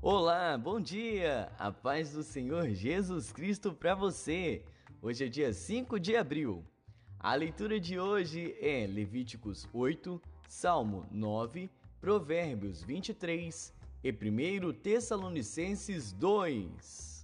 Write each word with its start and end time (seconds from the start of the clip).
Olá, 0.00 0.56
bom 0.56 0.80
dia! 0.80 1.50
A 1.58 1.72
paz 1.72 2.12
do 2.12 2.22
Senhor 2.22 2.70
Jesus 2.70 3.32
Cristo 3.32 3.74
para 3.74 3.96
você! 3.96 4.62
Hoje 5.02 5.24
é 5.24 5.28
dia 5.28 5.52
5 5.52 5.98
de 5.98 6.16
abril. 6.16 6.64
A 7.18 7.34
leitura 7.34 7.80
de 7.80 7.98
hoje 7.98 8.54
é 8.60 8.86
Levíticos 8.86 9.68
8, 9.72 10.22
Salmo 10.48 11.04
9, 11.10 11.68
Provérbios 12.00 12.80
23 12.80 13.74
e 14.04 14.12
1 14.12 14.72
Tessalonicenses 14.74 16.12
2. 16.12 17.17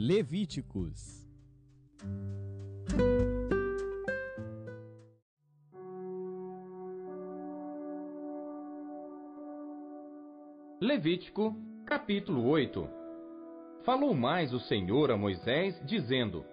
Levíticos. 0.00 1.26
Levítico, 10.80 11.56
capítulo 11.84 12.46
8 12.46 12.88
Falou 13.84 14.14
mais 14.14 14.54
o 14.54 14.60
Senhor 14.60 15.10
a 15.10 15.16
Moisés, 15.16 15.82
dizendo: 15.84 16.44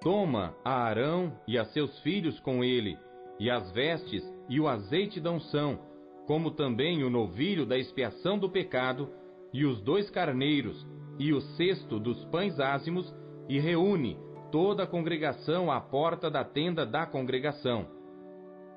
Toma 0.00 0.56
a 0.64 0.84
Arão 0.84 1.38
e 1.46 1.58
a 1.58 1.66
seus 1.66 1.98
filhos 2.00 2.40
com 2.40 2.64
ele, 2.64 2.98
e 3.38 3.50
as 3.50 3.70
vestes 3.72 4.24
e 4.48 4.58
o 4.58 4.66
azeite 4.66 5.20
da 5.20 5.30
unção, 5.30 5.78
como 6.26 6.52
também 6.52 7.04
o 7.04 7.10
novilho 7.10 7.66
da 7.66 7.76
expiação 7.76 8.38
do 8.38 8.48
pecado, 8.48 9.12
e 9.52 9.66
os 9.66 9.78
dois 9.82 10.08
carneiros, 10.08 10.86
e 11.18 11.32
o 11.32 11.40
cesto 11.40 11.98
dos 11.98 12.24
pães 12.26 12.58
ázimos, 12.60 13.12
e 13.48 13.58
reúne 13.58 14.18
toda 14.52 14.84
a 14.84 14.86
congregação 14.86 15.70
à 15.70 15.80
porta 15.80 16.30
da 16.30 16.44
tenda 16.44 16.86
da 16.86 17.06
congregação. 17.06 17.86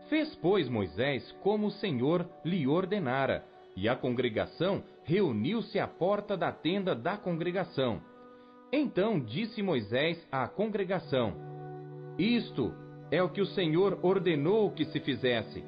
Fez, 0.10 0.36
pois, 0.36 0.68
Moisés 0.68 1.32
como 1.42 1.68
o 1.68 1.72
Senhor 1.72 2.28
lhe 2.44 2.68
ordenara, 2.68 3.46
e 3.76 3.88
a 3.88 3.96
congregação 3.96 4.84
reuniu-se 5.04 5.80
à 5.80 5.88
porta 5.88 6.36
da 6.36 6.52
tenda 6.52 6.94
da 6.94 7.16
congregação. 7.18 8.02
Então 8.72 9.20
disse 9.20 9.62
Moisés 9.62 10.26
à 10.32 10.48
congregação: 10.48 11.34
Isto 12.18 12.74
é 13.10 13.22
o 13.22 13.30
que 13.30 13.42
o 13.42 13.46
Senhor 13.46 14.00
ordenou 14.02 14.72
que 14.72 14.86
se 14.86 15.00
fizesse. 15.00 15.64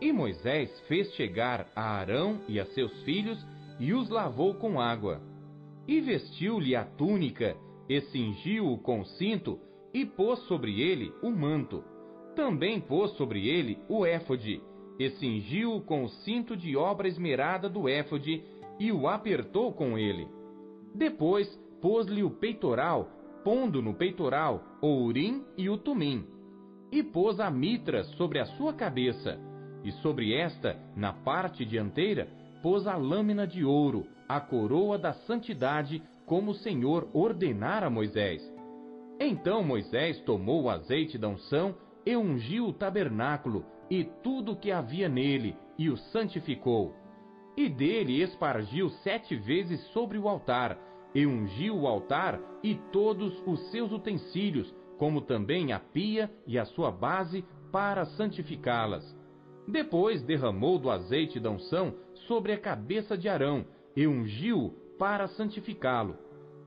E 0.00 0.12
Moisés 0.12 0.70
fez 0.86 1.12
chegar 1.14 1.66
a 1.74 1.96
Arão 1.98 2.40
e 2.48 2.60
a 2.60 2.66
seus 2.66 2.92
filhos 3.02 3.44
e 3.80 3.92
os 3.92 4.08
lavou 4.08 4.54
com 4.54 4.80
água. 4.80 5.20
E 5.88 6.02
vestiu-lhe 6.02 6.76
a 6.76 6.84
túnica, 6.84 7.56
e 7.88 8.00
cingiu-o 8.02 8.76
com 8.76 9.02
cinto, 9.04 9.58
e 9.94 10.04
pôs 10.04 10.38
sobre 10.40 10.82
ele 10.82 11.10
o 11.22 11.30
manto. 11.30 11.82
Também 12.36 12.78
pôs 12.78 13.10
sobre 13.12 13.48
ele 13.48 13.78
o 13.88 14.04
éfode, 14.04 14.60
e 14.98 15.10
cingiu-o 15.10 15.80
com 15.80 16.04
o 16.04 16.08
cinto 16.08 16.54
de 16.54 16.76
obra 16.76 17.08
esmerada 17.08 17.70
do 17.70 17.88
éfode, 17.88 18.42
e 18.78 18.92
o 18.92 19.08
apertou 19.08 19.72
com 19.72 19.96
ele. 19.96 20.28
Depois 20.94 21.48
pôs-lhe 21.80 22.22
o 22.22 22.30
peitoral, 22.30 23.08
pondo 23.42 23.80
no 23.80 23.94
peitoral 23.94 24.62
o 24.82 25.04
urim 25.04 25.42
e 25.56 25.70
o 25.70 25.78
tumim. 25.78 26.26
E 26.92 27.02
pôs 27.02 27.40
a 27.40 27.50
mitra 27.50 28.04
sobre 28.04 28.38
a 28.38 28.44
sua 28.44 28.74
cabeça, 28.74 29.40
e 29.82 29.92
sobre 29.92 30.34
esta, 30.34 30.78
na 30.94 31.12
parte 31.12 31.64
dianteira, 31.64 32.28
pôs 32.62 32.86
a 32.86 32.96
lâmina 32.96 33.46
de 33.46 33.64
ouro, 33.64 34.06
a 34.28 34.40
coroa 34.40 34.98
da 34.98 35.14
santidade, 35.14 36.02
como 36.26 36.50
o 36.50 36.54
Senhor 36.54 37.08
ordenara 37.14 37.86
a 37.86 37.90
Moisés. 37.90 38.42
Então 39.18 39.64
Moisés 39.64 40.20
tomou 40.20 40.64
o 40.64 40.70
azeite 40.70 41.16
da 41.16 41.28
unção 41.28 41.74
e 42.04 42.16
ungiu 42.16 42.66
o 42.66 42.72
tabernáculo 42.72 43.64
e 43.90 44.04
tudo 44.22 44.52
o 44.52 44.56
que 44.56 44.70
havia 44.70 45.08
nele, 45.08 45.56
e 45.78 45.88
o 45.88 45.96
santificou. 45.96 46.94
E 47.56 47.68
dele 47.68 48.22
espargiu 48.22 48.90
sete 49.02 49.34
vezes 49.34 49.80
sobre 49.92 50.18
o 50.18 50.28
altar, 50.28 50.78
e 51.14 51.26
ungiu 51.26 51.76
o 51.76 51.86
altar 51.86 52.38
e 52.62 52.74
todos 52.92 53.42
os 53.46 53.58
seus 53.70 53.90
utensílios, 53.90 54.72
como 54.98 55.22
também 55.22 55.72
a 55.72 55.80
pia 55.80 56.30
e 56.46 56.58
a 56.58 56.66
sua 56.66 56.90
base, 56.90 57.44
para 57.72 58.04
santificá-las. 58.04 59.16
Depois 59.66 60.22
derramou 60.22 60.78
do 60.78 60.90
azeite 60.90 61.40
da 61.40 61.50
unção 61.50 61.94
sobre 62.26 62.52
a 62.52 62.58
cabeça 62.58 63.16
de 63.16 63.28
Arão 63.28 63.64
e 63.98 64.06
ungiu 64.06 64.72
para 64.96 65.26
santificá-lo. 65.26 66.16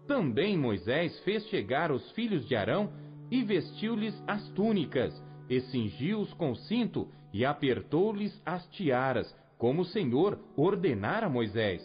Também 0.06 0.58
Moisés 0.58 1.18
fez 1.22 1.48
chegar 1.48 1.90
os 1.90 2.12
filhos 2.12 2.46
de 2.46 2.58
Arão 2.58 2.92
e 3.32 3.42
vestiu-lhes 3.42 4.22
as 4.28 4.50
túnicas, 4.50 5.14
e 5.50 5.62
cingiu-os 5.62 6.34
com 6.34 6.54
cinto 6.54 7.08
e 7.32 7.46
apertou-lhes 7.46 8.38
as 8.46 8.68
tiaras, 8.72 9.34
como 9.58 9.84
o 9.84 9.86
Senhor 9.86 10.38
ordenara 10.58 11.28
a 11.28 11.30
Moisés. 11.30 11.82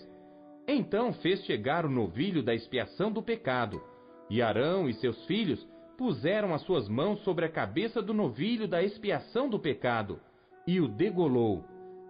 Então 0.67 1.13
fez 1.13 1.45
chegar 1.45 1.87
o 1.87 1.91
novilho 1.91 2.43
da 2.43 2.53
expiação 2.53 3.13
do 3.13 3.23
pecado, 3.23 3.81
e 4.29 4.43
Arão 4.43 4.89
e 4.89 4.95
seus 4.95 5.25
filhos 5.27 5.65
puseram 5.97 6.55
as 6.55 6.63
suas 6.63 6.89
mãos 6.89 7.21
sobre 7.21 7.45
a 7.45 7.49
cabeça 7.49 8.03
do 8.03 8.13
novilho 8.13 8.67
da 8.67 8.83
expiação 8.83 9.49
do 9.49 9.61
pecado, 9.61 10.19
e 10.67 10.81
o 10.81 10.89
degolou. 10.89 11.65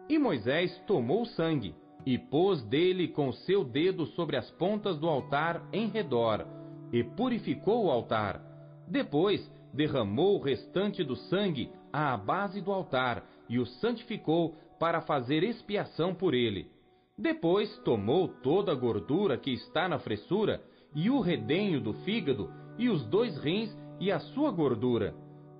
E 0.09 0.19
Moisés 0.19 0.75
tomou 0.87 1.21
o 1.21 1.27
sangue, 1.27 1.75
e 2.07 2.17
pôs 2.17 2.63
dele 2.63 3.09
com 3.09 3.33
seu 3.33 3.65
dedo 3.65 4.07
sobre 4.07 4.37
as 4.37 4.49
pontas 4.53 4.97
do 4.97 5.09
altar 5.09 5.69
em 5.73 5.89
redor, 5.89 6.47
e 6.93 7.03
purificou 7.03 7.87
o 7.87 7.91
altar. 7.91 8.41
Depois 8.87 9.45
derramou 9.75 10.37
o 10.37 10.43
restante 10.43 11.03
do 11.03 11.17
sangue 11.17 11.69
à 11.93 12.17
base 12.17 12.61
do 12.61 12.73
altar, 12.73 13.27
e 13.49 13.59
o 13.59 13.67
santificou 13.67 14.55
para 14.79 15.01
fazer 15.01 15.43
expiação 15.43 16.15
por 16.15 16.33
ele. 16.33 16.71
Depois 17.19 17.77
tomou 17.79 18.29
toda 18.29 18.71
a 18.71 18.75
gordura 18.75 19.37
que 19.37 19.51
está 19.51 19.89
na 19.89 19.99
fressura, 19.99 20.63
e 20.95 21.11
o 21.11 21.21
redenho 21.21 21.81
do 21.81 21.93
fígado, 22.05 22.53
e 22.79 22.89
os 22.89 23.05
dois 23.07 23.37
rins 23.39 23.77
e 23.99 24.13
a 24.13 24.21
sua 24.21 24.51
gordura. 24.51 25.15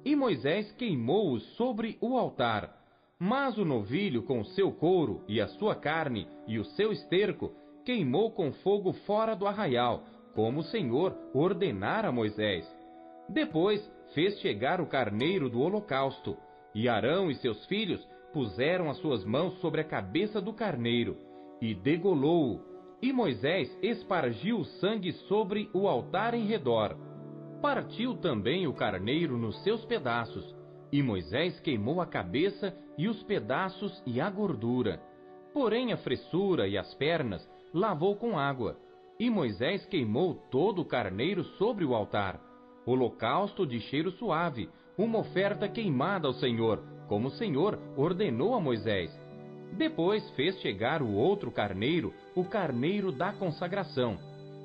E 0.05 0.15
Moisés 0.15 0.71
queimou-os 0.73 1.43
sobre 1.57 1.99
o 2.01 2.17
altar. 2.17 2.86
Mas 3.19 3.57
o 3.57 3.65
novilho 3.65 4.23
com 4.23 4.45
seu 4.45 4.71
couro 4.71 5.25
e 5.27 5.41
a 5.41 5.49
sua 5.49 5.75
carne 5.75 6.29
e 6.47 6.59
o 6.59 6.65
seu 6.65 6.93
esterco 6.93 7.53
queimou 7.85 8.31
com 8.31 8.53
fogo 8.53 8.93
fora 9.07 9.35
do 9.35 9.47
arraial, 9.47 10.05
como 10.35 10.61
o 10.61 10.65
Senhor 10.65 11.17
ordenara 11.33 12.09
a 12.09 12.13
Moisés. 12.13 12.67
Depois 13.29 13.81
fez 14.13 14.39
chegar 14.41 14.83
o 14.83 14.87
carneiro 14.87 15.49
do 15.49 15.61
holocausto, 15.61 16.37
e 16.75 16.91
Arão 16.91 17.31
e 17.31 17.35
seus 17.37 17.65
filhos 17.67 18.07
puseram 18.35 18.91
as 18.91 18.99
suas 18.99 19.25
mãos 19.25 19.59
sobre 19.61 19.81
a 19.81 19.85
cabeça 19.85 20.41
do 20.41 20.53
carneiro, 20.53 21.17
e 21.61 21.75
degolou-o, 21.75 22.61
e 23.01 23.15
Moisés 23.15 23.75
espargiu 23.83 24.59
o 24.59 24.65
sangue 24.65 25.13
sobre 25.27 25.71
o 25.73 25.89
altar 25.89 26.35
em 26.35 26.45
redor. 26.45 26.95
Partiu 27.63 28.15
também 28.19 28.67
o 28.67 28.75
carneiro 28.75 29.39
nos 29.39 29.63
seus 29.63 29.83
pedaços, 29.87 30.55
e 30.97 31.03
Moisés 31.03 31.61
queimou 31.61 32.01
a 32.01 32.07
cabeça 32.07 32.75
e 32.97 33.07
os 33.07 33.23
pedaços 33.25 34.03
e 34.07 34.19
a 34.19 34.31
gordura. 34.31 34.99
Porém 35.53 35.93
a 35.93 35.99
fressura 35.99 36.67
e 36.67 36.79
as 36.79 36.95
pernas 36.95 37.47
lavou 37.75 38.17
com 38.17 38.39
água. 38.39 38.79
E 39.21 39.29
Moisés 39.29 39.85
queimou 39.85 40.37
todo 40.51 40.81
o 40.81 40.87
carneiro 40.87 41.45
sobre 41.59 41.85
o 41.85 41.95
altar. 41.95 42.41
Holocausto 42.87 43.67
de 43.67 43.79
cheiro 43.79 44.11
suave, 44.13 44.71
uma 44.97 45.19
oferta 45.19 45.69
queimada 45.69 46.29
ao 46.29 46.33
Senhor, 46.33 46.83
como 47.09 47.29
o 47.29 47.33
Senhor 47.33 47.79
ordenou 47.95 48.55
a 48.55 48.61
Moisés. 48.61 49.11
Depois 49.77 50.27
fez 50.31 50.59
chegar 50.61 51.03
o 51.03 51.13
outro 51.13 51.51
carneiro, 51.51 52.15
o 52.35 52.43
carneiro 52.43 53.13
da 53.13 53.35
consagração. 53.35 54.17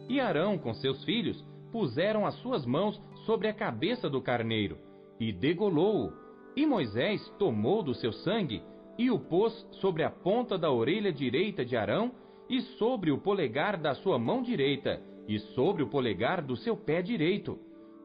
E 0.07 0.21
Arão 0.21 0.57
com 0.57 0.73
seus 0.75 1.03
filhos 1.03 1.45
puseram 1.73 2.25
as 2.25 2.35
suas 2.35 2.65
mãos 2.65 3.01
sobre 3.25 3.49
a 3.49 3.53
cabeça 3.53 4.09
do 4.09 4.21
carneiro 4.21 4.77
e 5.21 5.31
degolou-o. 5.31 6.20
E 6.55 6.65
Moisés 6.65 7.27
tomou 7.39 7.81
do 7.81 7.93
seu 7.93 8.11
sangue 8.11 8.61
e 8.97 9.09
o 9.09 9.19
pôs 9.19 9.53
sobre 9.79 10.03
a 10.03 10.09
ponta 10.09 10.57
da 10.57 10.71
orelha 10.71 11.11
direita 11.11 11.63
de 11.63 11.77
Arão 11.77 12.11
e 12.49 12.61
sobre 12.77 13.11
o 13.11 13.17
polegar 13.17 13.77
da 13.77 13.95
sua 13.95 14.19
mão 14.19 14.41
direita 14.41 15.01
e 15.27 15.39
sobre 15.39 15.81
o 15.81 15.87
polegar 15.87 16.41
do 16.41 16.57
seu 16.57 16.75
pé 16.75 17.01
direito. 17.01 17.57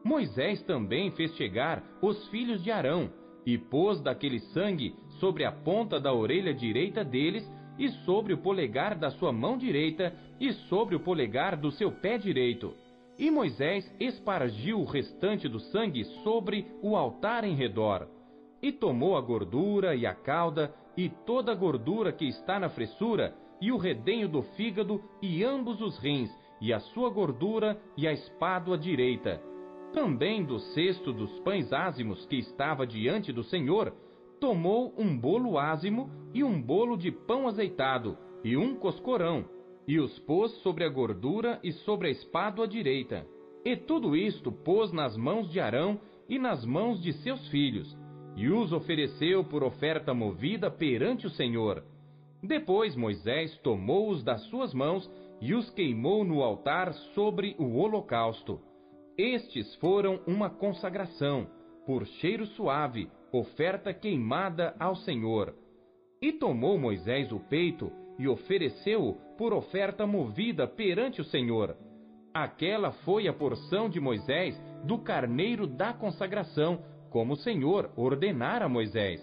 Moisés 0.03 0.61
também 0.63 1.11
fez 1.11 1.35
chegar 1.35 1.83
os 2.01 2.27
filhos 2.29 2.63
de 2.63 2.71
Arão 2.71 3.09
e 3.45 3.57
pôs 3.57 4.01
daquele 4.01 4.39
sangue 4.39 4.95
sobre 5.19 5.43
a 5.43 5.51
ponta 5.51 5.99
da 5.99 6.13
orelha 6.13 6.53
direita 6.53 7.03
deles 7.03 7.45
e 7.77 7.89
sobre 8.05 8.33
o 8.33 8.37
polegar 8.37 8.97
da 8.97 9.11
sua 9.11 9.31
mão 9.31 9.57
direita 9.57 10.15
e 10.39 10.53
sobre 10.69 10.95
o 10.95 10.99
polegar 10.99 11.57
do 11.57 11.71
seu 11.71 11.91
pé 11.91 12.17
direito. 12.17 12.73
E 13.19 13.29
Moisés 13.29 13.91
espargiu 13.99 14.79
o 14.79 14.85
restante 14.85 15.49
do 15.49 15.59
sangue 15.59 16.05
sobre 16.23 16.65
o 16.81 16.95
altar 16.95 17.43
em 17.43 17.55
redor. 17.55 18.07
E 18.61 18.71
tomou 18.71 19.15
a 19.17 19.21
gordura 19.21 19.95
e 19.95 20.05
a 20.05 20.13
cauda, 20.13 20.73
e 20.95 21.09
toda 21.09 21.51
a 21.51 21.55
gordura 21.55 22.11
que 22.11 22.25
está 22.25 22.59
na 22.59 22.69
fressura, 22.69 23.35
e 23.61 23.71
o 23.71 23.77
redenho 23.77 24.27
do 24.27 24.41
fígado, 24.41 25.01
e 25.21 25.43
ambos 25.43 25.81
os 25.81 25.97
rins, 25.99 26.29
e 26.59 26.73
a 26.73 26.79
sua 26.79 27.09
gordura 27.09 27.79
e 27.95 28.07
a 28.07 28.13
espada 28.13 28.73
à 28.73 28.77
direita. 28.77 29.41
Também 29.93 30.43
do 30.43 30.59
cesto 30.59 31.13
dos 31.13 31.39
pães 31.39 31.71
ázimos 31.71 32.25
que 32.25 32.37
estava 32.37 32.85
diante 32.85 33.31
do 33.31 33.43
Senhor, 33.43 33.93
tomou 34.39 34.93
um 34.97 35.17
bolo 35.17 35.57
ázimo 35.57 36.09
e 36.33 36.43
um 36.43 36.61
bolo 36.61 36.97
de 36.97 37.11
pão 37.11 37.47
azeitado 37.47 38.17
e 38.43 38.55
um 38.55 38.75
coscorão, 38.75 39.45
e 39.87 39.99
os 39.99 40.17
pôs 40.19 40.51
sobre 40.61 40.83
a 40.83 40.89
gordura 40.89 41.59
e 41.63 41.71
sobre 41.71 42.07
a 42.07 42.11
espada 42.11 42.63
à 42.63 42.67
direita. 42.67 43.25
E 43.65 43.75
tudo 43.75 44.15
isto 44.15 44.51
pôs 44.51 44.91
nas 44.91 45.17
mãos 45.17 45.49
de 45.49 45.59
Arão 45.59 45.99
e 46.29 46.37
nas 46.37 46.63
mãos 46.65 47.01
de 47.01 47.13
seus 47.13 47.47
filhos, 47.49 47.97
e 48.37 48.49
os 48.49 48.71
ofereceu 48.71 49.43
por 49.43 49.63
oferta 49.63 50.13
movida 50.13 50.69
perante 50.69 51.25
o 51.25 51.29
Senhor. 51.31 51.83
Depois 52.41 52.95
Moisés 52.95 53.57
tomou-os 53.63 54.23
das 54.23 54.41
suas 54.43 54.75
mãos 54.75 55.09
e 55.41 55.55
os 55.55 55.67
queimou 55.71 56.23
no 56.23 56.43
altar 56.43 56.93
sobre 57.15 57.55
o 57.57 57.79
holocausto. 57.79 58.61
Estes 59.17 59.73
foram 59.77 60.19
uma 60.27 60.51
consagração, 60.51 61.47
por 61.83 62.05
cheiro 62.05 62.45
suave, 62.45 63.09
oferta 63.31 63.91
queimada 63.91 64.75
ao 64.79 64.95
Senhor. 64.95 65.55
E 66.21 66.31
tomou 66.31 66.77
Moisés 66.77 67.31
o 67.31 67.39
peito 67.39 67.91
e 68.19 68.27
ofereceu-o 68.27 69.15
por 69.35 69.51
oferta 69.51 70.05
movida 70.05 70.67
perante 70.67 71.21
o 71.21 71.25
Senhor. 71.25 71.75
Aquela 72.31 72.91
foi 72.91 73.27
a 73.27 73.33
porção 73.33 73.89
de 73.89 73.99
Moisés 73.99 74.55
do 74.83 74.99
carneiro 74.99 75.65
da 75.65 75.91
consagração, 75.91 76.83
como 77.09 77.33
o 77.33 77.37
Senhor 77.37 77.91
ordenara 77.95 78.65
a 78.65 78.69
Moisés. 78.69 79.21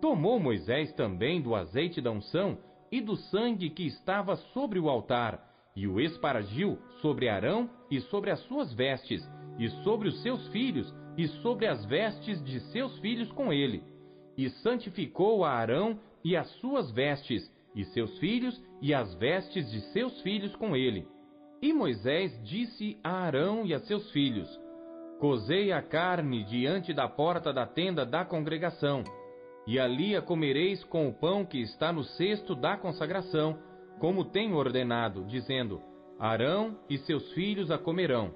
Tomou 0.00 0.40
Moisés 0.40 0.92
também 0.94 1.40
do 1.40 1.54
azeite 1.54 2.00
da 2.00 2.10
unção 2.10 2.58
e 2.90 3.00
do 3.00 3.16
sangue 3.16 3.70
que 3.70 3.86
estava 3.86 4.36
sobre 4.36 4.78
o 4.78 4.88
altar, 4.88 5.48
e 5.74 5.86
o 5.86 6.00
espargiu 6.00 6.78
sobre 7.00 7.28
Arão 7.28 7.70
e 7.90 8.00
sobre 8.02 8.30
as 8.30 8.40
suas 8.40 8.72
vestes, 8.74 9.26
e 9.58 9.68
sobre 9.82 10.08
os 10.08 10.22
seus 10.22 10.46
filhos, 10.48 10.92
e 11.16 11.26
sobre 11.26 11.66
as 11.66 11.84
vestes 11.86 12.42
de 12.44 12.60
seus 12.72 12.98
filhos 12.98 13.30
com 13.32 13.52
ele. 13.52 13.82
E 14.36 14.48
santificou 14.50 15.44
a 15.44 15.52
Arão 15.52 15.98
e 16.24 16.36
as 16.36 16.48
suas 16.56 16.90
vestes, 16.90 17.50
e 17.74 17.84
seus 17.86 18.18
filhos, 18.18 18.62
e 18.80 18.92
as 18.92 19.14
vestes 19.14 19.70
de 19.70 19.80
seus 19.92 20.20
filhos 20.20 20.54
com 20.56 20.76
ele. 20.76 21.06
E 21.62 21.72
Moisés 21.72 22.38
disse 22.42 22.98
a 23.02 23.10
Arão 23.10 23.64
e 23.64 23.72
a 23.72 23.78
seus 23.80 24.10
filhos: 24.10 24.48
Cozei 25.22 25.70
a 25.70 25.80
carne 25.80 26.42
diante 26.42 26.92
da 26.92 27.08
porta 27.08 27.52
da 27.52 27.64
tenda 27.64 28.04
da 28.04 28.24
congregação, 28.24 29.04
e 29.68 29.78
ali 29.78 30.16
a 30.16 30.20
comereis 30.20 30.82
com 30.82 31.08
o 31.08 31.12
pão 31.12 31.44
que 31.44 31.62
está 31.62 31.92
no 31.92 32.02
cesto 32.02 32.56
da 32.56 32.76
consagração, 32.76 33.56
como 34.00 34.24
tenho 34.24 34.56
ordenado, 34.56 35.24
dizendo: 35.24 35.80
Arão 36.18 36.76
e 36.90 36.98
seus 36.98 37.30
filhos 37.34 37.70
a 37.70 37.78
comerão. 37.78 38.34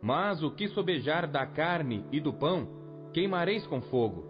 Mas 0.00 0.42
o 0.42 0.50
que 0.50 0.68
sobejar 0.68 1.30
da 1.30 1.44
carne 1.44 2.02
e 2.10 2.18
do 2.18 2.32
pão, 2.32 2.66
queimareis 3.12 3.66
com 3.66 3.82
fogo. 3.82 4.24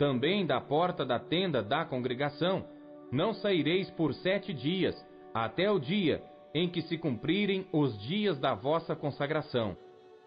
Também 0.00 0.44
da 0.44 0.60
porta 0.60 1.06
da 1.06 1.20
tenda 1.20 1.62
da 1.62 1.84
congregação, 1.84 2.66
não 3.12 3.32
saireis 3.34 3.88
por 3.90 4.14
sete 4.14 4.52
dias, 4.52 4.96
até 5.32 5.70
o 5.70 5.78
dia 5.78 6.24
em 6.52 6.68
que 6.68 6.82
se 6.82 6.98
cumprirem 6.98 7.68
os 7.72 7.96
dias 8.00 8.36
da 8.40 8.52
vossa 8.52 8.96
consagração 8.96 9.76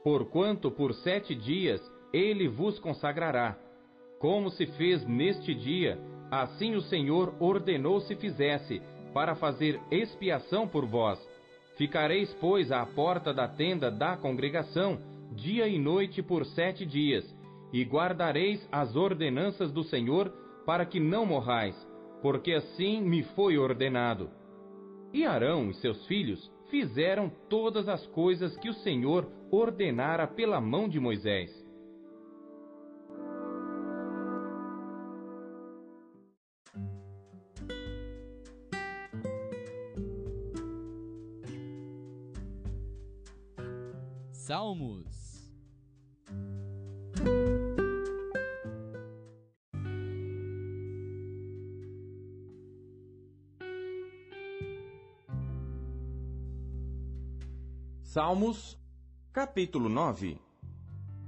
porquanto 0.04 0.70
por 0.70 0.94
sete 0.94 1.34
dias 1.34 1.82
ele 2.12 2.48
vos 2.48 2.78
consagrará. 2.80 3.58
Como 4.20 4.50
se 4.52 4.66
fez 4.66 5.06
neste 5.08 5.54
dia, 5.54 6.00
assim 6.30 6.76
o 6.76 6.82
Senhor 6.82 7.34
ordenou 7.40 8.02
se 8.02 8.16
fizesse, 8.16 8.82
para 9.14 9.36
fazer 9.36 9.80
expiação 9.92 10.68
por 10.68 10.86
vós. 10.86 11.20
Ficareis, 11.78 12.32
pois, 12.40 12.72
à 12.72 12.86
porta 12.86 13.34
da 13.34 13.48
tenda 13.48 13.90
da 13.90 14.18
congregação, 14.18 15.00
dia 15.32 15.68
e 15.68 15.78
noite 15.80 16.22
por 16.22 16.46
sete 16.46 16.86
dias, 16.86 17.24
e 17.72 17.84
guardareis 17.84 18.68
as 18.72 18.96
ordenanças 18.96 19.72
do 19.72 19.84
Senhor, 19.84 20.30
para 20.66 20.86
que 20.86 21.00
não 21.00 21.26
morrais, 21.26 21.76
porque 22.22 22.54
assim 22.54 23.02
me 23.02 23.24
foi 23.36 23.58
ordenado. 23.58 24.30
E 25.12 25.26
Arão 25.26 25.70
e 25.70 25.74
seus 25.76 26.06
filhos 26.06 26.52
fizeram 26.70 27.30
todas 27.50 27.88
as 27.88 28.06
coisas 28.08 28.58
que 28.58 28.70
o 28.70 28.74
Senhor 28.74 29.30
ordenara 29.52 30.28
pela 30.28 30.60
mão 30.60 30.88
de 30.88 31.00
Moisés. 31.00 31.52
Salmos 44.32 45.23
Salmos, 58.14 58.78
capítulo 59.32 59.90
9 59.90 60.40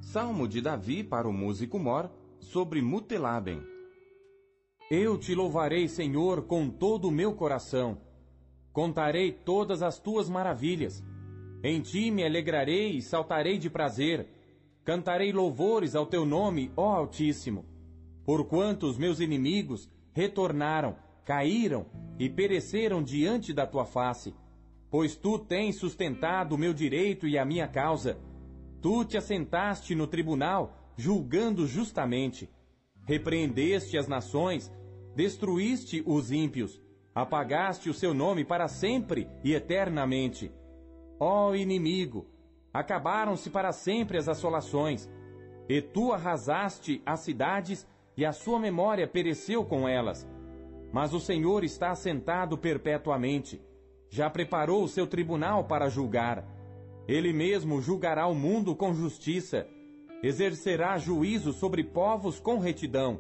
Salmo 0.01 0.47
de 0.47 0.61
Davi 0.61 1.03
para 1.03 1.27
o 1.27 1.33
músico 1.33 1.79
Mor, 1.79 2.11
sobre 2.37 2.79
Mutelaben. 2.79 3.59
Eu 4.91 5.17
te 5.17 5.33
louvarei, 5.33 5.87
Senhor, 5.87 6.43
com 6.43 6.69
todo 6.69 7.07
o 7.07 7.11
meu 7.11 7.33
coração. 7.33 7.97
Contarei 8.71 9.31
todas 9.31 9.81
as 9.81 9.97
tuas 9.97 10.29
maravilhas. 10.29 11.03
Em 11.63 11.81
ti 11.81 12.11
me 12.11 12.23
alegrarei 12.23 12.91
e 12.91 13.01
saltarei 13.01 13.57
de 13.57 13.67
prazer. 13.67 14.27
Cantarei 14.83 15.33
louvores 15.33 15.95
ao 15.95 16.05
teu 16.05 16.23
nome, 16.23 16.71
ó 16.77 16.93
Altíssimo. 16.93 17.65
Porquanto 18.23 18.85
os 18.85 18.95
meus 18.95 19.19
inimigos 19.19 19.89
retornaram, 20.13 20.95
caíram 21.23 21.87
e 22.19 22.29
pereceram 22.29 23.01
diante 23.01 23.51
da 23.53 23.65
tua 23.65 23.85
face 23.85 24.35
pois 24.95 25.13
tu 25.13 25.37
tens 25.37 25.75
sustentado 25.75 26.55
o 26.55 26.57
meu 26.57 26.73
direito 26.73 27.27
e 27.27 27.37
a 27.37 27.43
minha 27.43 27.67
causa. 27.67 28.17
Tu 28.81 29.03
te 29.03 29.17
assentaste 29.17 29.93
no 29.93 30.07
tribunal, 30.07 30.93
julgando 30.95 31.67
justamente. 31.67 32.49
Repreendeste 33.03 33.97
as 33.97 34.07
nações, 34.07 34.71
destruíste 35.13 36.01
os 36.05 36.31
ímpios, 36.31 36.81
apagaste 37.13 37.89
o 37.89 37.93
seu 37.93 38.13
nome 38.13 38.45
para 38.45 38.69
sempre 38.69 39.27
e 39.43 39.53
eternamente. 39.53 40.49
Ó 41.19 41.53
inimigo, 41.53 42.25
acabaram-se 42.73 43.49
para 43.49 43.73
sempre 43.73 44.17
as 44.17 44.29
assolações, 44.29 45.09
e 45.67 45.81
tu 45.81 46.13
arrasaste 46.13 47.01
as 47.05 47.19
cidades 47.19 47.85
e 48.15 48.25
a 48.25 48.31
sua 48.31 48.59
memória 48.59 49.05
pereceu 49.05 49.65
com 49.65 49.89
elas. 49.89 50.25
Mas 50.93 51.13
o 51.13 51.19
Senhor 51.19 51.65
está 51.65 51.91
assentado 51.91 52.57
perpetuamente 52.57 53.61
já 54.15 54.29
preparou 54.29 54.81
o 54.81 54.87
seu 54.87 55.05
tribunal 55.05 55.65
para 55.65 55.89
julgar. 55.89 56.47
Ele 57.05 57.33
mesmo 57.33 57.81
julgará 57.81 58.25
o 58.27 58.33
mundo 58.33 58.73
com 58.73 58.93
justiça, 58.93 59.67
exercerá 60.23 60.97
juízo 60.97 61.51
sobre 61.51 61.83
povos 61.83 62.39
com 62.39 62.57
retidão. 62.57 63.19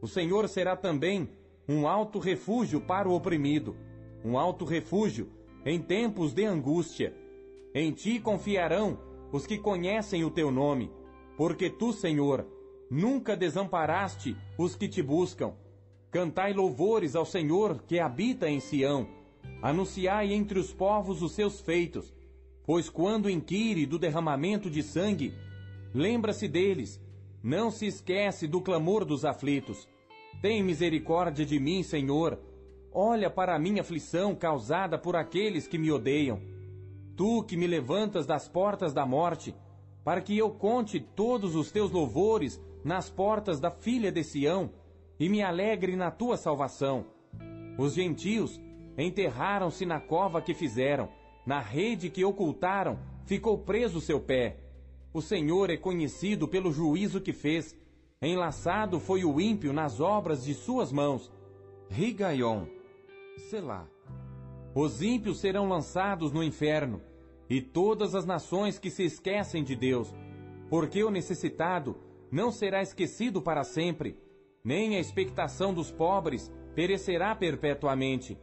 O 0.00 0.08
Senhor 0.08 0.48
será 0.48 0.76
também 0.76 1.28
um 1.68 1.86
alto 1.86 2.18
refúgio 2.18 2.80
para 2.80 3.06
o 3.06 3.12
oprimido, 3.12 3.76
um 4.24 4.38
alto 4.38 4.64
refúgio 4.64 5.28
em 5.62 5.78
tempos 5.78 6.32
de 6.32 6.46
angústia. 6.46 7.14
Em 7.74 7.92
ti 7.92 8.18
confiarão 8.18 8.98
os 9.30 9.46
que 9.46 9.58
conhecem 9.58 10.24
o 10.24 10.30
teu 10.30 10.50
nome, 10.50 10.90
porque 11.36 11.68
tu, 11.68 11.92
Senhor, 11.92 12.46
nunca 12.90 13.36
desamparaste 13.36 14.34
os 14.56 14.74
que 14.74 14.88
te 14.88 15.02
buscam. 15.02 15.52
Cantai 16.10 16.54
louvores 16.54 17.14
ao 17.14 17.26
Senhor 17.26 17.82
que 17.86 18.00
habita 18.00 18.48
em 18.48 18.58
Sião 18.58 19.06
Anunciai 19.64 20.34
entre 20.34 20.58
os 20.58 20.74
povos 20.74 21.22
os 21.22 21.32
seus 21.32 21.58
feitos, 21.58 22.12
pois 22.66 22.90
quando 22.90 23.30
inquire 23.30 23.86
do 23.86 23.98
derramamento 23.98 24.68
de 24.68 24.82
sangue, 24.82 25.32
lembra-se 25.94 26.46
deles, 26.46 27.00
não 27.42 27.70
se 27.70 27.86
esquece 27.86 28.46
do 28.46 28.60
clamor 28.60 29.06
dos 29.06 29.24
aflitos. 29.24 29.88
Tem 30.42 30.62
misericórdia 30.62 31.46
de 31.46 31.58
mim, 31.58 31.82
Senhor. 31.82 32.38
Olha 32.92 33.30
para 33.30 33.56
a 33.56 33.58
minha 33.58 33.80
aflição 33.80 34.34
causada 34.34 34.98
por 34.98 35.16
aqueles 35.16 35.66
que 35.66 35.78
me 35.78 35.90
odeiam. 35.90 36.42
Tu 37.16 37.42
que 37.44 37.56
me 37.56 37.66
levantas 37.66 38.26
das 38.26 38.46
portas 38.46 38.92
da 38.92 39.06
morte, 39.06 39.54
para 40.04 40.20
que 40.20 40.36
eu 40.36 40.50
conte 40.50 41.00
todos 41.00 41.54
os 41.54 41.72
teus 41.72 41.90
louvores 41.90 42.60
nas 42.84 43.08
portas 43.08 43.58
da 43.58 43.70
filha 43.70 44.12
de 44.12 44.24
Sião, 44.24 44.70
e 45.18 45.26
me 45.26 45.40
alegre 45.40 45.96
na 45.96 46.10
tua 46.10 46.36
salvação. 46.36 47.06
Os 47.78 47.94
gentios 47.94 48.60
Enterraram-se 48.96 49.84
na 49.84 50.00
cova 50.00 50.40
que 50.40 50.54
fizeram, 50.54 51.08
na 51.44 51.60
rede 51.60 52.08
que 52.08 52.24
ocultaram, 52.24 52.98
ficou 53.24 53.58
preso 53.58 54.00
seu 54.00 54.20
pé. 54.20 54.58
O 55.12 55.20
Senhor 55.20 55.70
é 55.70 55.76
conhecido 55.76 56.48
pelo 56.48 56.72
juízo 56.72 57.20
que 57.20 57.32
fez. 57.32 57.76
Enlaçado 58.22 58.98
foi 58.98 59.24
o 59.24 59.40
ímpio 59.40 59.72
nas 59.72 60.00
obras 60.00 60.44
de 60.44 60.54
suas 60.54 60.90
mãos. 60.90 61.30
Rigaion, 61.90 62.66
Selá. 63.50 63.86
Os 64.74 65.02
ímpios 65.02 65.38
serão 65.38 65.68
lançados 65.68 66.32
no 66.32 66.42
inferno, 66.42 67.00
e 67.48 67.60
todas 67.60 68.14
as 68.14 68.24
nações 68.24 68.78
que 68.78 68.90
se 68.90 69.04
esquecem 69.04 69.62
de 69.62 69.76
Deus, 69.76 70.12
porque 70.68 71.04
o 71.04 71.10
necessitado 71.10 71.96
não 72.30 72.50
será 72.50 72.82
esquecido 72.82 73.40
para 73.40 73.62
sempre, 73.62 74.18
nem 74.64 74.96
a 74.96 74.98
expectação 74.98 75.72
dos 75.72 75.92
pobres 75.92 76.50
perecerá 76.74 77.36
perpetuamente. 77.36 78.36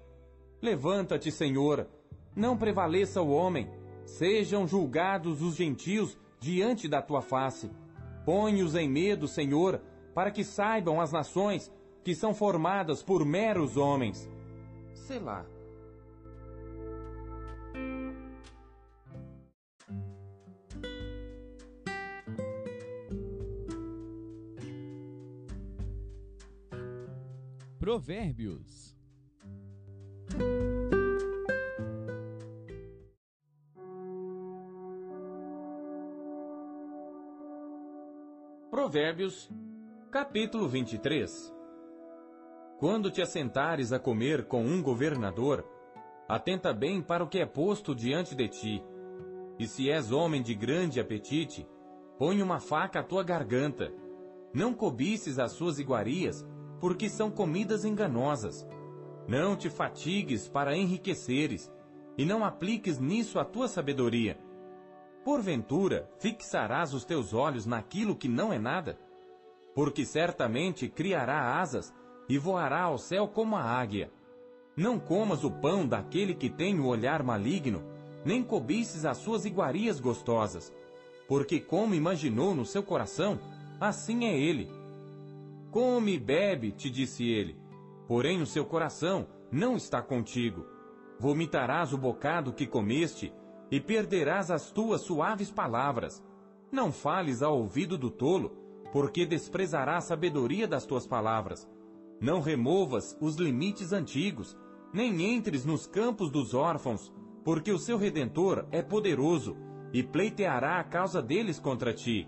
Levanta-te, 0.61 1.31
Senhor, 1.31 1.87
não 2.35 2.55
prevaleça 2.55 3.21
o 3.21 3.31
homem, 3.31 3.67
sejam 4.05 4.67
julgados 4.67 5.41
os 5.41 5.55
gentios 5.55 6.17
diante 6.39 6.87
da 6.87 7.01
tua 7.01 7.21
face. 7.21 7.71
Põe-os 8.25 8.75
em 8.75 8.87
medo, 8.87 9.27
Senhor, 9.27 9.81
para 10.13 10.29
que 10.29 10.43
saibam 10.43 11.01
as 11.01 11.11
nações 11.11 11.71
que 12.03 12.13
são 12.13 12.33
formadas 12.33 13.01
por 13.01 13.25
meros 13.25 13.75
homens. 13.75 14.29
Selá. 14.93 15.45
Provérbios. 27.79 28.90
Provérbios, 38.81 39.47
capítulo 40.09 40.67
23 40.67 41.53
Quando 42.79 43.11
te 43.11 43.21
assentares 43.21 43.93
a 43.93 43.99
comer 43.99 44.45
com 44.45 44.65
um 44.65 44.81
governador, 44.81 45.63
atenta 46.27 46.73
bem 46.73 46.99
para 46.99 47.23
o 47.23 47.27
que 47.27 47.37
é 47.37 47.45
posto 47.45 47.93
diante 47.93 48.33
de 48.33 48.47
ti. 48.47 48.83
E 49.59 49.67
se 49.67 49.87
és 49.91 50.11
homem 50.11 50.41
de 50.41 50.55
grande 50.55 50.99
apetite, 50.99 51.69
põe 52.17 52.41
uma 52.41 52.59
faca 52.59 53.01
à 53.01 53.03
tua 53.03 53.23
garganta. 53.23 53.93
Não 54.51 54.73
cobices 54.73 55.37
as 55.37 55.51
suas 55.51 55.77
iguarias, 55.77 56.43
porque 56.79 57.07
são 57.07 57.29
comidas 57.29 57.85
enganosas. 57.85 58.67
Não 59.27 59.55
te 59.55 59.69
fatigues 59.69 60.49
para 60.49 60.75
enriqueceres, 60.75 61.71
e 62.17 62.25
não 62.25 62.43
apliques 62.43 62.97
nisso 62.97 63.37
a 63.37 63.45
tua 63.45 63.67
sabedoria. 63.67 64.39
Porventura, 65.23 66.09
fixarás 66.19 66.93
os 66.93 67.05
teus 67.05 67.33
olhos 67.33 67.65
naquilo 67.65 68.15
que 68.15 68.27
não 68.27 68.51
é 68.51 68.59
nada? 68.59 68.99
Porque 69.75 70.05
certamente 70.05 70.87
criará 70.87 71.59
asas 71.59 71.93
e 72.27 72.37
voará 72.37 72.83
ao 72.83 72.97
céu 72.97 73.27
como 73.27 73.55
a 73.55 73.63
águia. 73.63 74.11
Não 74.75 74.99
comas 74.99 75.43
o 75.43 75.51
pão 75.51 75.87
daquele 75.87 76.33
que 76.33 76.49
tem 76.49 76.79
o 76.79 76.87
olhar 76.87 77.23
maligno, 77.23 77.83
nem 78.25 78.43
cobices 78.43 79.05
as 79.05 79.17
suas 79.17 79.45
iguarias 79.45 79.99
gostosas. 79.99 80.73
Porque 81.27 81.59
como 81.59 81.93
imaginou 81.93 82.55
no 82.55 82.65
seu 82.65 82.83
coração, 82.83 83.39
assim 83.79 84.25
é 84.25 84.37
ele 84.37 84.81
Come 85.71 86.15
e 86.15 86.19
bebe, 86.19 86.73
te 86.73 86.89
disse 86.89 87.23
ele. 87.23 87.55
Porém 88.05 88.41
o 88.41 88.45
seu 88.45 88.65
coração 88.65 89.25
não 89.49 89.77
está 89.77 90.01
contigo. 90.01 90.65
Vomitarás 91.17 91.93
o 91.93 91.97
bocado 91.97 92.51
que 92.51 92.67
comeste 92.67 93.31
e 93.71 93.79
perderás 93.79 94.51
as 94.51 94.69
tuas 94.69 95.01
suaves 95.01 95.49
palavras. 95.49 96.21
Não 96.69 96.91
fales 96.91 97.41
ao 97.41 97.57
ouvido 97.57 97.97
do 97.97 98.11
tolo, 98.11 98.51
porque 98.91 99.25
desprezará 99.25 99.97
a 99.97 100.01
sabedoria 100.01 100.67
das 100.67 100.85
tuas 100.85 101.07
palavras. 101.07 101.67
Não 102.19 102.41
removas 102.41 103.17
os 103.21 103.37
limites 103.37 103.93
antigos, 103.93 104.57
nem 104.93 105.33
entres 105.33 105.63
nos 105.65 105.87
campos 105.87 106.29
dos 106.29 106.53
órfãos, 106.53 107.11
porque 107.43 107.71
o 107.71 107.79
seu 107.79 107.97
redentor 107.97 108.67
é 108.71 108.81
poderoso 108.81 109.55
e 109.93 110.03
pleiteará 110.03 110.79
a 110.79 110.83
causa 110.83 111.21
deles 111.21 111.57
contra 111.57 111.93
ti. 111.93 112.27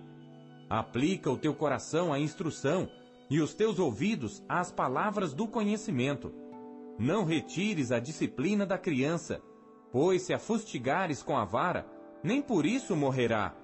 Aplica 0.70 1.30
o 1.30 1.38
teu 1.38 1.54
coração 1.54 2.14
à 2.14 2.20
instrução 2.20 2.90
e 3.30 3.42
os 3.42 3.54
teus 3.54 3.80
ouvidos 3.80 4.44
às 4.48 4.72
palavras 4.72 5.34
do 5.34 5.48
conhecimento. 5.48 6.34
Não 6.98 7.26
retires 7.26 7.92
a 7.92 8.00
disciplina 8.00 8.66
da 8.66 8.78
criança, 8.78 9.42
pois 9.94 10.24
se 10.24 10.34
a 10.34 10.40
fustigares 10.40 11.22
com 11.22 11.38
a 11.38 11.46
vara, 11.46 11.86
nem 12.24 12.42
por 12.42 12.66
isso 12.66 12.96
morrerá. 12.96 13.56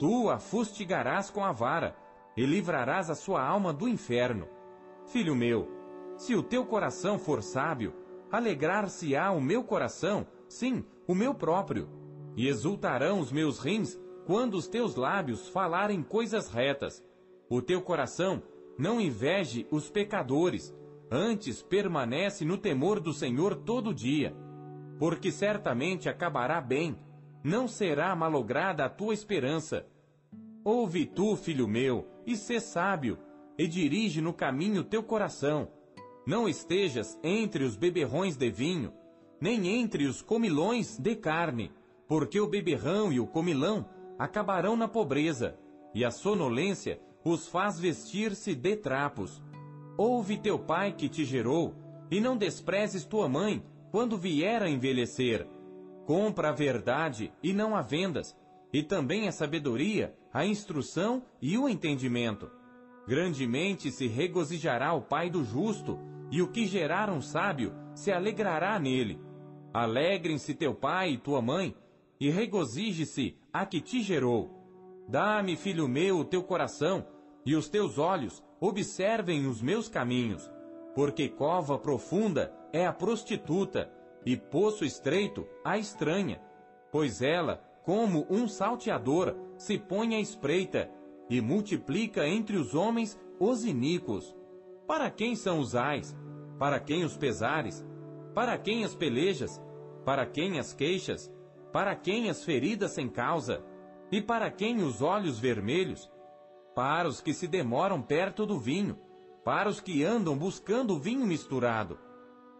Tu 0.00 0.28
a 0.28 0.36
fustigarás 0.36 1.30
com 1.30 1.44
a 1.44 1.52
vara, 1.52 1.94
e 2.36 2.44
livrarás 2.44 3.08
a 3.08 3.14
sua 3.14 3.40
alma 3.40 3.72
do 3.72 3.88
inferno. 3.88 4.48
Filho 5.06 5.36
meu, 5.36 5.68
se 6.16 6.34
o 6.34 6.42
teu 6.42 6.66
coração 6.66 7.20
for 7.20 7.40
sábio, 7.40 7.94
alegrar-se-á 8.32 9.30
o 9.30 9.40
meu 9.40 9.62
coração, 9.62 10.26
sim, 10.48 10.84
o 11.06 11.14
meu 11.14 11.34
próprio, 11.34 11.88
e 12.36 12.48
exultarão 12.48 13.20
os 13.20 13.30
meus 13.30 13.60
rins 13.60 13.96
quando 14.26 14.54
os 14.54 14.66
teus 14.66 14.96
lábios 14.96 15.48
falarem 15.50 16.02
coisas 16.02 16.48
retas. 16.48 17.00
O 17.48 17.62
teu 17.62 17.80
coração 17.80 18.42
não 18.76 19.00
inveje 19.00 19.68
os 19.70 19.88
pecadores, 19.88 20.74
antes 21.08 21.62
permanece 21.62 22.44
no 22.44 22.58
temor 22.58 22.98
do 22.98 23.12
Senhor 23.12 23.54
todo 23.54 23.94
dia, 23.94 24.34
porque 25.00 25.32
certamente 25.32 26.10
acabará 26.10 26.60
bem, 26.60 26.94
não 27.42 27.66
será 27.66 28.14
malograda 28.14 28.84
a 28.84 28.88
tua 28.90 29.14
esperança. 29.14 29.86
Ouve 30.62 31.06
tu, 31.06 31.36
filho 31.36 31.66
meu, 31.66 32.06
e 32.26 32.36
sê 32.36 32.60
sábio, 32.60 33.18
e 33.56 33.66
dirige 33.66 34.20
no 34.20 34.34
caminho 34.34 34.84
teu 34.84 35.02
coração. 35.02 35.70
Não 36.26 36.46
estejas 36.46 37.18
entre 37.24 37.64
os 37.64 37.76
beberrões 37.76 38.36
de 38.36 38.50
vinho, 38.50 38.92
nem 39.40 39.68
entre 39.68 40.04
os 40.04 40.20
comilões 40.20 40.98
de 40.98 41.16
carne, 41.16 41.72
porque 42.06 42.38
o 42.38 42.46
beberrão 42.46 43.10
e 43.10 43.18
o 43.18 43.26
comilão 43.26 43.88
acabarão 44.18 44.76
na 44.76 44.86
pobreza, 44.86 45.58
e 45.94 46.04
a 46.04 46.10
sonolência 46.10 47.00
os 47.24 47.48
faz 47.48 47.80
vestir-se 47.80 48.54
de 48.54 48.76
trapos. 48.76 49.42
Ouve 49.96 50.36
teu 50.36 50.58
pai 50.58 50.92
que 50.92 51.08
te 51.08 51.24
gerou, 51.24 51.74
e 52.10 52.20
não 52.20 52.36
desprezes 52.36 53.06
tua 53.06 53.30
mãe 53.30 53.64
quando 53.90 54.16
vier 54.16 54.62
a 54.62 54.68
envelhecer. 54.68 55.46
Compra 56.06 56.50
a 56.50 56.52
verdade 56.52 57.32
e 57.42 57.52
não 57.52 57.74
a 57.76 57.82
vendas, 57.82 58.36
e 58.72 58.82
também 58.82 59.28
a 59.28 59.32
sabedoria, 59.32 60.14
a 60.32 60.46
instrução 60.46 61.22
e 61.40 61.58
o 61.58 61.68
entendimento. 61.68 62.50
Grandemente 63.06 63.90
se 63.90 64.06
regozijará 64.06 64.92
o 64.92 65.02
pai 65.02 65.30
do 65.30 65.44
justo, 65.44 65.98
e 66.30 66.40
o 66.40 66.48
que 66.48 66.66
gerar 66.66 67.10
um 67.10 67.20
sábio 67.20 67.74
se 67.94 68.12
alegrará 68.12 68.78
nele. 68.78 69.20
Alegrem-se 69.72 70.54
teu 70.54 70.74
pai 70.74 71.12
e 71.12 71.18
tua 71.18 71.42
mãe, 71.42 71.74
e 72.20 72.30
regozije-se 72.30 73.36
a 73.52 73.66
que 73.66 73.80
te 73.80 74.02
gerou. 74.02 74.56
Dá-me, 75.08 75.56
filho 75.56 75.88
meu, 75.88 76.18
o 76.18 76.24
teu 76.24 76.42
coração, 76.42 77.04
e 77.44 77.56
os 77.56 77.68
teus 77.68 77.98
olhos 77.98 78.44
observem 78.60 79.46
os 79.46 79.60
meus 79.60 79.88
caminhos, 79.88 80.48
porque 80.94 81.28
cova 81.28 81.78
profunda 81.78 82.54
é 82.72 82.86
a 82.86 82.92
prostituta, 82.92 83.90
e 84.24 84.36
poço 84.36 84.84
estreito 84.84 85.46
a 85.64 85.78
estranha, 85.78 86.40
pois 86.92 87.22
ela, 87.22 87.62
como 87.84 88.26
um 88.30 88.46
salteador, 88.46 89.34
se 89.56 89.78
põe 89.78 90.14
à 90.14 90.20
espreita, 90.20 90.90
e 91.28 91.40
multiplica 91.40 92.26
entre 92.26 92.56
os 92.56 92.74
homens 92.74 93.18
os 93.38 93.64
iníquos. 93.64 94.36
Para 94.86 95.10
quem 95.10 95.36
são 95.36 95.60
os 95.60 95.74
ais? 95.74 96.16
Para 96.58 96.80
quem 96.80 97.04
os 97.04 97.16
pesares? 97.16 97.86
Para 98.34 98.58
quem 98.58 98.84
as 98.84 98.94
pelejas? 98.94 99.62
Para 100.04 100.26
quem 100.26 100.58
as 100.58 100.72
queixas? 100.72 101.32
Para 101.72 101.94
quem 101.94 102.28
as 102.28 102.44
feridas 102.44 102.90
sem 102.90 103.08
causa? 103.08 103.64
E 104.10 104.20
para 104.20 104.50
quem 104.50 104.82
os 104.82 105.00
olhos 105.00 105.38
vermelhos? 105.38 106.10
Para 106.74 107.08
os 107.08 107.20
que 107.20 107.32
se 107.32 107.46
demoram 107.46 108.02
perto 108.02 108.44
do 108.44 108.58
vinho, 108.58 108.98
para 109.44 109.68
os 109.68 109.80
que 109.80 110.04
andam 110.04 110.36
buscando 110.36 110.94
o 110.94 110.98
vinho 110.98 111.26
misturado. 111.26 111.98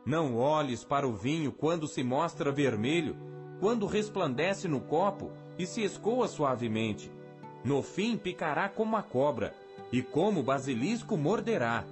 Não 0.05 0.37
olhes 0.37 0.85
para 0.85 1.07
o 1.07 1.13
vinho 1.13 1.53
quando 1.53 1.87
se 1.87 2.03
mostra 2.03 2.51
vermelho, 2.51 3.17
quando 3.61 3.87
resplandece 3.87 4.67
no 4.67 4.81
copo 4.81 5.31
e 5.59 5.67
se 5.67 5.83
escoa 5.83 6.27
suavemente. 6.27 7.13
No 7.65 7.83
fim 7.83 8.17
picará 8.17 8.69
como 8.69 8.97
a 8.97 9.03
cobra, 9.03 9.55
e 9.93 10.03
como 10.03 10.41
o 10.41 10.43
basilisco 10.43 11.17
morderá. 11.17 11.85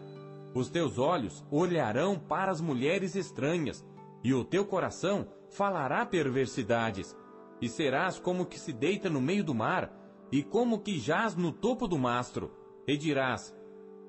Os 0.54 0.70
teus 0.70 0.98
olhos 0.98 1.44
olharão 1.50 2.18
para 2.18 2.50
as 2.50 2.60
mulheres 2.60 3.14
estranhas, 3.14 3.84
e 4.24 4.32
o 4.32 4.44
teu 4.44 4.64
coração 4.64 5.28
falará 5.50 6.04
perversidades 6.06 7.14
e 7.60 7.68
serás 7.68 8.18
como 8.18 8.46
que 8.46 8.58
se 8.58 8.72
deita 8.72 9.10
no 9.10 9.20
meio 9.20 9.42
do 9.42 9.54
mar, 9.54 9.92
e 10.30 10.42
como 10.42 10.80
que 10.80 10.98
jaz 10.98 11.34
no 11.34 11.52
topo 11.52 11.88
do 11.88 11.98
mastro, 11.98 12.52
e 12.86 12.96
dirás: 12.96 13.54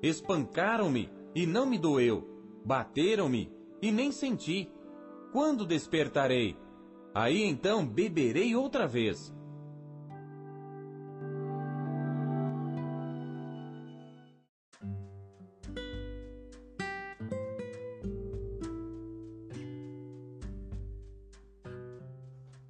Espancaram-me, 0.02 1.10
e 1.34 1.46
não 1.46 1.66
me 1.66 1.78
doeu, 1.78 2.28
bateram-me, 2.64 3.52
e 3.82 3.90
nem 3.90 4.12
senti. 4.12 4.70
Quando 5.32 5.66
despertarei? 5.66 6.56
Aí 7.14 7.42
então 7.42 7.86
beberei 7.86 8.54
outra 8.54 8.86
vez. 8.86 9.32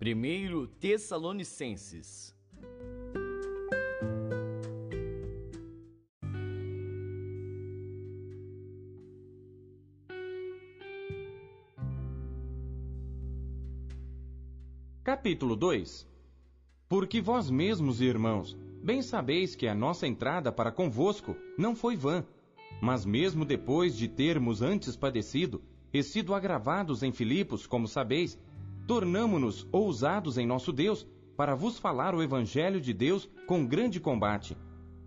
1 0.02 0.66
Tessalonicenses. 0.80 2.34
Capítulo 15.20 15.54
2 15.54 16.08
Porque 16.88 17.20
vós 17.20 17.50
mesmos, 17.50 18.00
irmãos, 18.00 18.56
bem 18.82 19.02
sabeis 19.02 19.54
que 19.54 19.68
a 19.68 19.74
nossa 19.74 20.06
entrada 20.06 20.50
para 20.50 20.72
convosco 20.72 21.36
não 21.58 21.76
foi 21.76 21.94
vã, 21.94 22.24
mas 22.80 23.04
mesmo 23.04 23.44
depois 23.44 23.94
de 23.94 24.08
termos 24.08 24.62
antes 24.62 24.96
padecido 24.96 25.62
e 25.92 26.02
sido 26.02 26.32
agravados 26.32 27.02
em 27.02 27.12
Filipos, 27.12 27.66
como 27.66 27.86
sabeis, 27.86 28.40
tornamo-nos 28.86 29.68
ousados 29.70 30.38
em 30.38 30.46
nosso 30.46 30.72
Deus 30.72 31.06
para 31.36 31.54
vos 31.54 31.78
falar 31.78 32.14
o 32.14 32.22
Evangelho 32.22 32.80
de 32.80 32.94
Deus 32.94 33.28
com 33.46 33.66
grande 33.66 34.00
combate. 34.00 34.56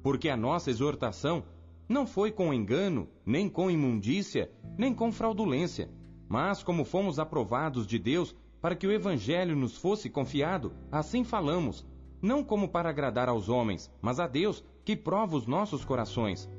Porque 0.03 0.29
a 0.29 0.38
nossa 0.38 0.70
exortação 0.70 1.43
não 1.89 2.05
foi 2.05 2.32
com 2.32 2.53
engano, 2.53 3.10
nem 3.25 3.50
com 3.50 3.72
imundícia, 3.72 4.51
nem 4.77 4.93
com 4.93 5.12
fraudulência, 5.12 5.89
mas 6.29 6.62
como 6.62 6.86
fomos 6.86 7.17
aprovados 7.17 7.88
de 7.88 7.98
Deus 7.98 8.36
para 8.63 8.77
que 8.77 8.88
o 8.88 8.91
Evangelho 8.93 9.58
nos 9.58 9.75
fosse 9.75 10.10
confiado, 10.10 10.72
assim 10.89 11.25
falamos, 11.25 11.86
não 12.22 12.41
como 12.41 12.70
para 12.70 12.89
agradar 12.89 13.27
aos 13.27 13.50
homens, 13.50 13.91
mas 14.01 14.22
a 14.22 14.25
Deus, 14.25 14.63
que 14.86 14.96
prova 14.96 15.36
os 15.36 15.46
nossos 15.46 15.84
corações. 15.84 16.50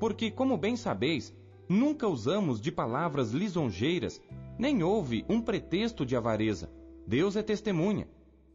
Porque, 0.00 0.32
como 0.32 0.58
bem 0.58 0.74
sabeis, 0.74 1.32
nunca 1.68 2.08
usamos 2.08 2.60
de 2.60 2.72
palavras 2.72 3.30
lisonjeiras, 3.30 4.20
nem 4.58 4.82
houve 4.82 5.24
um 5.28 5.40
pretexto 5.40 6.04
de 6.04 6.16
avareza. 6.16 6.72
Deus 7.06 7.36
é 7.36 7.42
testemunha. 7.42 8.08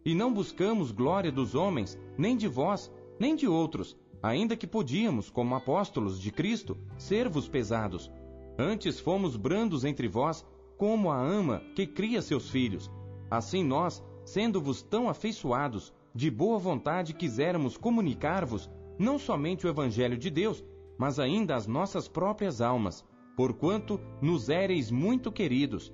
E 0.03 0.13
não 0.13 0.33
buscamos 0.33 0.91
glória 0.91 1.31
dos 1.31 1.55
homens, 1.55 1.97
nem 2.17 2.35
de 2.35 2.49
vós, 2.49 2.91
nem 3.17 3.33
de 3.33 3.47
outros, 3.47 3.95
ainda 4.21 4.57
que 4.57 4.67
podíamos, 4.67 5.29
como 5.29 5.55
apóstolos 5.55 6.19
de 6.19 6.31
Cristo, 6.33 6.75
ser-vos 6.97 7.47
pesados. 7.47 8.11
Antes 8.57 8.99
fomos 8.99 9.37
brandos 9.37 9.85
entre 9.85 10.09
vós, 10.09 10.45
como 10.79 11.11
a 11.11 11.21
ama 11.21 11.61
que 11.75 11.85
cria 11.85 12.21
seus 12.21 12.49
filhos. 12.49 12.89
Assim 13.29 13.65
nós, 13.65 14.01
sendo-vos 14.23 14.81
tão 14.81 15.09
afeiçoados, 15.09 15.93
de 16.15 16.31
boa 16.31 16.57
vontade 16.57 17.13
quiséramos 17.13 17.75
comunicar-vos 17.75 18.69
não 18.97 19.19
somente 19.19 19.67
o 19.67 19.69
Evangelho 19.69 20.17
de 20.17 20.29
Deus, 20.29 20.63
mas 20.97 21.19
ainda 21.19 21.53
as 21.53 21.67
nossas 21.67 22.07
próprias 22.07 22.61
almas, 22.61 23.05
porquanto 23.35 23.99
nos 24.21 24.47
éreis 24.47 24.89
muito 24.89 25.33
queridos. 25.33 25.93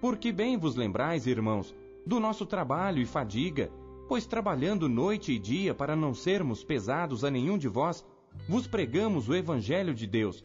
Porque 0.00 0.32
bem 0.32 0.56
vos 0.56 0.76
lembrais, 0.76 1.26
irmãos, 1.26 1.74
do 2.06 2.18
nosso 2.18 2.46
trabalho 2.46 3.02
e 3.02 3.06
fadiga, 3.06 3.70
pois 4.08 4.24
trabalhando 4.24 4.88
noite 4.88 5.32
e 5.32 5.38
dia 5.38 5.74
para 5.74 5.94
não 5.94 6.14
sermos 6.14 6.64
pesados 6.64 7.22
a 7.22 7.30
nenhum 7.30 7.58
de 7.58 7.68
vós, 7.68 8.02
vos 8.48 8.66
pregamos 8.66 9.28
o 9.28 9.34
Evangelho 9.34 9.94
de 9.94 10.06
Deus. 10.06 10.42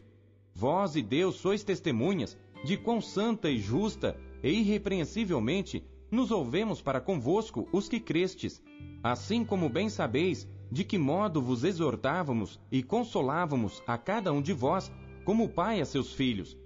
Vós 0.54 0.96
e 0.96 1.02
Deus 1.02 1.36
sois 1.36 1.62
testemunhas 1.62 2.36
de 2.64 2.76
quão 2.76 3.00
santa 3.00 3.50
e 3.50 3.58
justa 3.58 4.18
e 4.42 4.50
irrepreensivelmente 4.50 5.84
nos 6.10 6.30
ouvemos 6.30 6.80
para 6.80 7.00
convosco 7.00 7.68
os 7.72 7.88
que 7.88 8.00
crestes, 8.00 8.62
assim 9.02 9.44
como 9.44 9.68
bem 9.68 9.88
sabeis 9.88 10.48
de 10.70 10.84
que 10.84 10.98
modo 10.98 11.40
vos 11.40 11.64
exortávamos 11.64 12.60
e 12.70 12.82
consolávamos 12.82 13.82
a 13.86 13.96
cada 13.96 14.32
um 14.32 14.42
de 14.42 14.52
vós 14.52 14.92
como 15.24 15.48
pai 15.48 15.80
a 15.80 15.84
seus 15.84 16.12
filhos, 16.12 16.56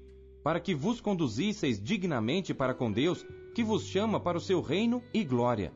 para 0.42 0.60
que 0.60 0.74
vos 0.74 1.00
conduzisseis 1.00 1.82
dignamente 1.82 2.52
para 2.52 2.74
com 2.74 2.90
Deus, 2.90 3.24
que 3.54 3.62
vos 3.62 3.84
chama 3.84 4.18
para 4.18 4.38
o 4.38 4.40
seu 4.40 4.60
reino 4.60 5.02
e 5.12 5.22
glória. 5.24 5.72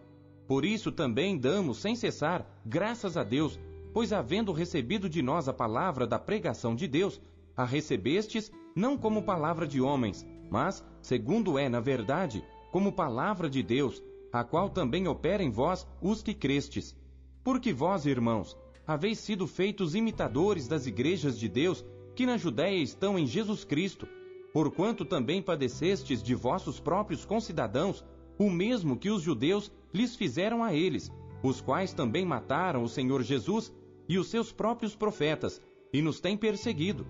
Por 0.47 0.65
isso 0.65 0.93
também 0.93 1.37
damos 1.37 1.79
sem 1.79 1.95
cessar 1.95 2.61
graças 2.65 3.17
a 3.17 3.25
Deus, 3.25 3.59
pois 3.93 4.13
havendo 4.13 4.53
recebido 4.53 5.09
de 5.09 5.23
nós 5.23 5.49
a 5.49 5.53
palavra 5.53 6.07
da 6.07 6.19
pregação 6.19 6.75
de 6.75 6.87
Deus, 6.87 7.21
a 7.57 7.65
recebestes 7.65 8.53
não 8.77 8.99
como 8.99 9.23
palavra 9.23 9.67
de 9.67 9.81
homens, 9.81 10.27
mas, 10.51 10.85
segundo 11.01 11.59
é 11.59 11.67
na 11.67 11.81
verdade, 11.81 12.45
como 12.71 12.93
palavra 12.93 13.49
de 13.49 13.63
Deus, 13.63 14.03
a 14.31 14.45
qual 14.45 14.69
também 14.69 15.09
opera 15.09 15.43
em 15.43 15.51
vós 15.51 15.87
os 16.01 16.23
que 16.23 16.35
crestes. 16.35 16.95
Porque 17.43 17.73
vós, 17.73 18.05
irmãos, 18.05 18.55
haveis 18.87 19.19
sido 19.19 19.47
feitos 19.47 19.95
imitadores 19.95 20.69
das 20.69 20.87
igrejas 20.87 21.39
de 21.39 21.49
Deus 21.49 21.83
que 22.15 22.27
na 22.27 22.37
Judéia 22.37 22.83
estão 22.83 23.19
em 23.19 23.27
Jesus 23.27 23.65
Cristo, 23.65 24.07
porquanto 24.53 25.07
também 25.07 25.41
padecestes 25.41 26.23
de 26.23 26.35
vossos 26.35 26.79
próprios 26.79 27.25
concidadãos 27.25 28.05
o 28.39 28.51
mesmo 28.51 28.99
que 28.99 29.11
os 29.11 29.23
judeus 29.23 29.73
lhes 29.93 30.15
fizeram 30.15 30.63
a 30.63 30.75
eles, 30.75 31.11
os 31.43 31.63
quais 31.63 31.95
também 31.95 32.27
mataram 32.27 32.83
o 32.83 32.89
Senhor 32.89 33.23
Jesus 33.23 33.73
e 34.07 34.19
os 34.19 34.29
seus 34.29 34.53
próprios 34.53 34.95
profetas, 34.95 35.61
e 35.93 36.03
nos 36.03 36.21
têm 36.21 36.37
perseguido, 36.37 37.07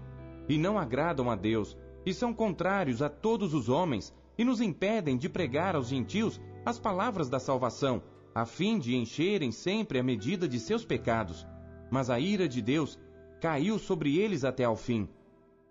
e 0.48 0.58
não 0.58 0.78
agradam 0.78 1.30
a 1.30 1.36
Deus, 1.36 1.76
e 2.04 2.14
são 2.14 2.32
contrários 2.32 3.02
a 3.02 3.08
todos 3.08 3.52
os 3.54 3.68
homens, 3.68 4.14
e 4.38 4.44
nos 4.44 4.60
impedem 4.60 5.16
de 5.16 5.28
pregar 5.28 5.74
aos 5.74 5.88
gentios 5.88 6.40
as 6.64 6.78
palavras 6.78 7.28
da 7.28 7.38
salvação, 7.38 8.02
a 8.34 8.44
fim 8.44 8.78
de 8.78 8.94
encherem 8.94 9.50
sempre 9.50 9.98
a 9.98 10.02
medida 10.02 10.46
de 10.46 10.60
seus 10.60 10.84
pecados. 10.84 11.46
Mas 11.90 12.10
a 12.10 12.20
ira 12.20 12.48
de 12.48 12.60
Deus 12.60 12.98
caiu 13.40 13.78
sobre 13.78 14.18
eles 14.18 14.44
até 14.44 14.64
ao 14.64 14.76
fim. 14.76 15.08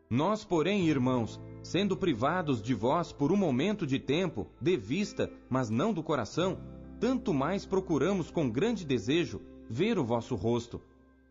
Nós, 0.10 0.44
porém, 0.44 0.88
irmãos, 0.88 1.40
sendo 1.64 1.98
privados 1.98 2.62
de 2.62 2.74
vós 2.74 3.12
por 3.12 3.32
um 3.32 3.36
momento 3.36 3.86
de 3.86 4.00
tempo, 4.00 4.48
de 4.62 4.78
vista, 4.78 5.32
mas 5.50 5.70
não 5.70 5.92
do 5.94 6.04
coração, 6.04 6.58
tanto 7.00 7.34
mais 7.34 7.66
procuramos 7.66 8.32
com 8.32 8.50
grande 8.50 8.86
desejo 8.86 9.42
ver 9.70 9.98
o 9.98 10.06
vosso 10.06 10.36
rosto. 10.36 10.80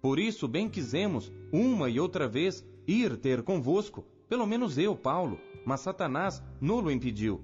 Por 0.02 0.18
isso, 0.18 0.46
bem 0.46 0.68
quisemos, 0.68 1.32
uma 1.52 1.88
e 1.88 1.98
outra 1.98 2.28
vez, 2.28 2.64
ir 2.86 3.16
ter 3.16 3.42
convosco, 3.42 4.04
pelo 4.28 4.46
menos 4.46 4.78
eu, 4.78 4.96
Paulo, 4.96 5.38
mas 5.64 5.80
Satanás 5.80 6.42
nolo 6.60 6.90
impediu. 6.90 7.42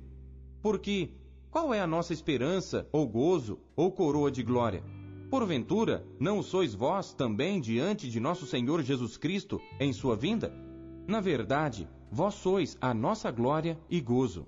Porque 0.62 1.10
qual 1.50 1.74
é 1.74 1.80
a 1.80 1.86
nossa 1.86 2.12
esperança, 2.12 2.88
ou 2.92 3.08
gozo, 3.08 3.58
ou 3.74 3.90
coroa 3.90 4.30
de 4.30 4.42
glória? 4.42 4.84
Porventura, 5.30 6.06
não 6.18 6.42
sois 6.42 6.74
vós 6.74 7.12
também 7.12 7.60
diante 7.60 8.08
de 8.08 8.20
nosso 8.20 8.46
Senhor 8.46 8.82
Jesus 8.82 9.16
Cristo 9.16 9.60
em 9.78 9.92
sua 9.92 10.16
vinda? 10.16 10.52
Na 11.06 11.20
verdade, 11.20 11.88
vós 12.10 12.34
sois 12.34 12.76
a 12.80 12.92
nossa 12.92 13.30
glória 13.30 13.78
e 13.88 14.00
gozo. 14.00 14.46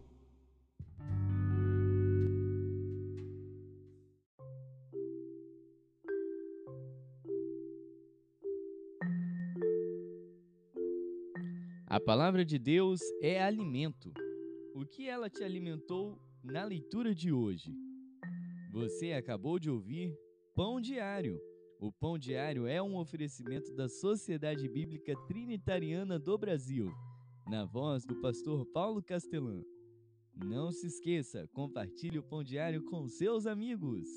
A 11.93 12.01
palavra 12.01 12.43
de 12.43 12.59
Deus 12.59 13.03
é 13.21 13.43
alimento. 13.43 14.15
O 14.75 14.87
que 14.87 15.07
ela 15.07 15.29
te 15.29 15.45
alimentou 15.45 16.19
na 16.43 16.65
leitura 16.65 17.15
de 17.15 17.31
hoje? 17.31 17.71
Você 18.73 19.13
acabou 19.13 19.59
de 19.59 19.69
ouvir 19.69 20.17
Pão 20.55 20.81
Diário. 20.81 21.39
O 21.79 21.93
Pão 21.93 22.17
Diário 22.17 22.67
é 22.67 22.81
um 22.81 22.97
oferecimento 22.97 23.75
da 23.75 23.91
Sociedade 23.91 24.67
Bíblica 24.71 25.15
Trinitariana 25.27 26.19
do 26.19 26.39
Brasil, 26.39 26.91
na 27.47 27.67
voz 27.67 28.07
do 28.07 28.19
pastor 28.23 28.65
Paulo 28.73 29.03
Castelã. 29.03 29.63
Não 30.35 30.73
se 30.73 30.87
esqueça, 30.87 31.47
compartilhe 31.49 32.19
o 32.19 32.23
Pão 32.23 32.43
Diário 32.43 32.83
com 32.87 33.07
seus 33.07 33.47
amigos. 33.47 34.09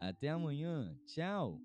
Até 0.00 0.30
amanhã. 0.30 0.98
Tchau. 1.04 1.60